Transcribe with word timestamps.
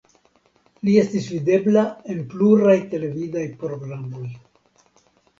Li 0.87 0.93
estis 1.01 1.25
videbla 1.33 1.83
en 2.13 2.23
pluraj 2.31 2.77
televidaj 2.93 3.43
programoj. 3.65 4.23